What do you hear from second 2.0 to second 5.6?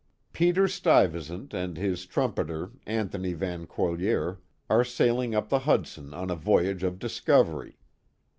trumpeter, Antony Van Corlear, are sailing up the